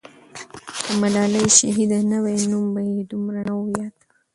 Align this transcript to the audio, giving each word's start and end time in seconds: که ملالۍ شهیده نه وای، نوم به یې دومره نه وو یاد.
که 0.83 0.91
ملالۍ 1.01 1.45
شهیده 1.57 1.99
نه 2.11 2.17
وای، 2.23 2.39
نوم 2.51 2.65
به 2.73 2.81
یې 2.89 2.99
دومره 3.11 3.41
نه 3.47 3.53
وو 3.57 3.71
یاد. 3.77 3.95